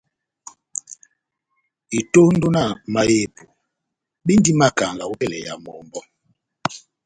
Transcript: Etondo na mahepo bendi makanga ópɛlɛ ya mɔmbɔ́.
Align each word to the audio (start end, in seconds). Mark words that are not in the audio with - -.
Etondo 1.99 2.47
na 2.55 2.63
mahepo 2.93 3.43
bendi 4.25 4.51
makanga 4.59 5.03
ópɛlɛ 5.11 5.37
ya 5.45 5.53
mɔmbɔ́. 5.63 6.03